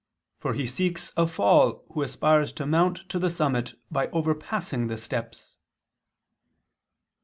[0.39, 4.97] For he seeks a fall who aspires to mount to the summit by overpassing the
[4.97, 5.57] steps."